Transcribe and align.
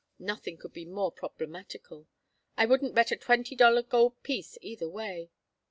Nothing 0.17 0.57
could 0.57 0.73
be 0.73 0.83
more 0.83 1.11
problematical. 1.11 2.07
I 2.57 2.65
wouldn't 2.65 2.95
bet 2.95 3.11
a 3.11 3.15
twenty 3.15 3.55
dollar 3.55 3.83
gold 3.83 4.23
piece 4.23 4.57
either 4.59 4.89
way. 4.89 5.29